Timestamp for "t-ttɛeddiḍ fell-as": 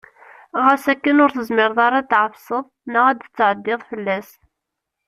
3.19-4.29